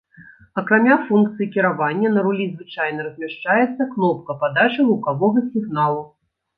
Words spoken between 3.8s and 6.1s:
кнопка падачы гукавога сігналу.